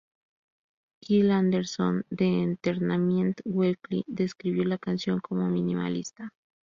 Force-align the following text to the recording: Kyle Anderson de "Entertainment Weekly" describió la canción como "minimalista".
Kyle 1.03 1.29
Anderson 1.29 2.07
de 2.09 2.41
"Entertainment 2.41 3.39
Weekly" 3.45 4.03
describió 4.07 4.63
la 4.65 4.79
canción 4.79 5.19
como 5.19 5.47
"minimalista". 5.47 6.33